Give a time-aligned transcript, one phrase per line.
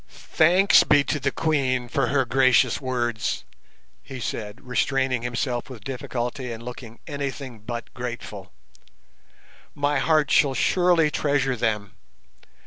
[0.09, 3.43] "Thanks be to the Queen for her gracious words,"
[4.01, 8.51] he said, restraining himself with difficulty and looking anything but grateful,
[9.75, 11.91] "my heart shall surely treasure them.